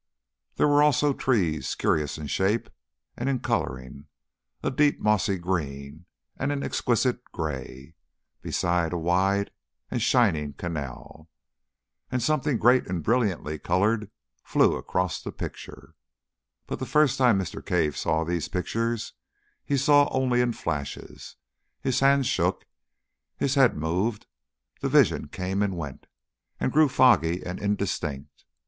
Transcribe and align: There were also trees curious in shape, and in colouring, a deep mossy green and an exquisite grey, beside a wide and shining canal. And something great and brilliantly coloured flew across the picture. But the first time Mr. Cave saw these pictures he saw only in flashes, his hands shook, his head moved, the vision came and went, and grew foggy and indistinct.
There 0.55 0.67
were 0.67 0.81
also 0.81 1.13
trees 1.13 1.75
curious 1.75 2.17
in 2.17 2.25
shape, 2.25 2.71
and 3.15 3.29
in 3.29 3.37
colouring, 3.37 4.07
a 4.63 4.71
deep 4.71 4.99
mossy 4.99 5.37
green 5.37 6.07
and 6.37 6.51
an 6.51 6.63
exquisite 6.63 7.23
grey, 7.25 7.93
beside 8.41 8.93
a 8.93 8.97
wide 8.97 9.51
and 9.91 10.01
shining 10.01 10.53
canal. 10.53 11.29
And 12.11 12.19
something 12.23 12.57
great 12.57 12.87
and 12.87 13.03
brilliantly 13.03 13.59
coloured 13.59 14.09
flew 14.43 14.75
across 14.75 15.21
the 15.21 15.31
picture. 15.31 15.93
But 16.65 16.79
the 16.79 16.87
first 16.87 17.19
time 17.19 17.37
Mr. 17.39 17.63
Cave 17.63 17.95
saw 17.95 18.23
these 18.23 18.47
pictures 18.47 19.13
he 19.63 19.77
saw 19.77 20.09
only 20.09 20.41
in 20.41 20.53
flashes, 20.53 21.35
his 21.79 21.99
hands 21.99 22.25
shook, 22.25 22.65
his 23.37 23.53
head 23.53 23.77
moved, 23.77 24.25
the 24.79 24.89
vision 24.89 25.27
came 25.27 25.61
and 25.61 25.77
went, 25.77 26.07
and 26.59 26.71
grew 26.71 26.89
foggy 26.89 27.45
and 27.45 27.59
indistinct. 27.59 28.45